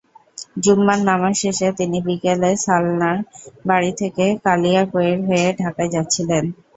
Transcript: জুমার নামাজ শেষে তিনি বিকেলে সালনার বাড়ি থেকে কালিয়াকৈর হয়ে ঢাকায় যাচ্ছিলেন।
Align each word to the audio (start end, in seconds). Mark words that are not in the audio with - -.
জুমার 0.63 0.99
নামাজ 1.09 1.33
শেষে 1.41 1.67
তিনি 1.79 1.97
বিকেলে 2.07 2.51
সালনার 2.65 3.17
বাড়ি 3.65 3.91
থেকে 4.01 4.25
কালিয়াকৈর 4.45 4.95
হয়ে 5.27 5.47
ঢাকায় 5.61 5.91
যাচ্ছিলেন। 5.95 6.43